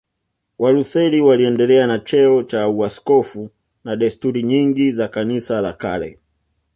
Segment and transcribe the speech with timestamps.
[0.59, 3.49] Walutheri waliendelea na cheo cha uaskofu
[3.83, 6.19] na desturi nyingi za Kanisa la kale